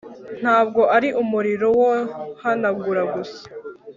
ntabwo 0.41 0.81
ari 0.95 1.09
umuriro 1.21 1.67
wohanagura 1.79 3.03
gusa 3.13 3.43